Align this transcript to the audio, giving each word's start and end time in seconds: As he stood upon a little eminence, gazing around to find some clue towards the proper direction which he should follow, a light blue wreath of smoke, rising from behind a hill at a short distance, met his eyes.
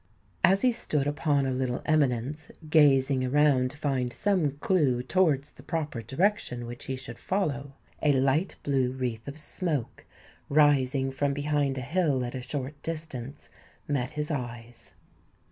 As 0.43 0.63
he 0.63 0.71
stood 0.71 1.05
upon 1.05 1.45
a 1.45 1.51
little 1.51 1.83
eminence, 1.85 2.49
gazing 2.71 3.23
around 3.23 3.69
to 3.69 3.77
find 3.77 4.11
some 4.11 4.53
clue 4.53 5.03
towards 5.03 5.51
the 5.51 5.61
proper 5.61 6.01
direction 6.01 6.65
which 6.65 6.85
he 6.85 6.95
should 6.95 7.19
follow, 7.19 7.73
a 8.01 8.11
light 8.13 8.55
blue 8.63 8.93
wreath 8.93 9.27
of 9.27 9.37
smoke, 9.37 10.07
rising 10.49 11.11
from 11.11 11.35
behind 11.35 11.77
a 11.77 11.81
hill 11.81 12.25
at 12.25 12.33
a 12.33 12.41
short 12.41 12.81
distance, 12.81 13.47
met 13.87 14.09
his 14.09 14.31
eyes. 14.31 14.93